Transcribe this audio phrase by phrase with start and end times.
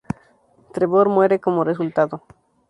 [0.73, 2.23] Trevor muere como resultado.